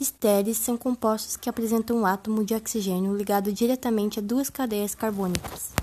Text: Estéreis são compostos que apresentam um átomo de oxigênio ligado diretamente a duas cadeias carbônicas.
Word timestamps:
Estéreis 0.00 0.56
são 0.56 0.78
compostos 0.78 1.36
que 1.36 1.50
apresentam 1.50 1.98
um 1.98 2.06
átomo 2.06 2.42
de 2.42 2.54
oxigênio 2.54 3.14
ligado 3.14 3.52
diretamente 3.52 4.18
a 4.18 4.22
duas 4.22 4.48
cadeias 4.48 4.94
carbônicas. 4.94 5.74